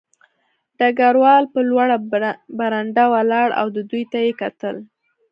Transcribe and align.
ډګروال 0.77 1.43
په 1.53 1.59
لوړه 1.69 1.97
برنډه 2.57 3.03
ولاړ 3.13 3.47
و 3.53 3.57
او 3.59 3.65
دوی 3.89 4.03
ته 4.11 4.17
یې 4.25 4.31
کتل 4.41 4.75